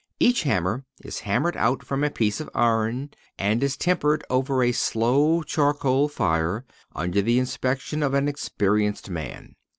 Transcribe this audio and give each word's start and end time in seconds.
Each 0.19 0.41
hammer 0.41 0.83
is 1.05 1.19
hammered 1.19 1.55
out 1.55 1.83
from 1.83 2.03
a 2.03 2.09
piece 2.09 2.39
of 2.39 2.49
iron, 2.55 3.11
and 3.37 3.61
is 3.61 3.77
tempered 3.77 4.23
over 4.31 4.63
a 4.63 4.71
slow 4.71 5.43
charcoal 5.43 6.07
fire, 6.09 6.65
under 6.95 7.21
the 7.21 7.37
inspection 7.37 8.01
of 8.01 8.15
an 8.15 8.27
experienced 8.27 9.11
man. 9.11 9.53